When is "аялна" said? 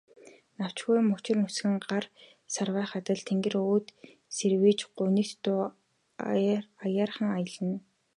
7.37-7.77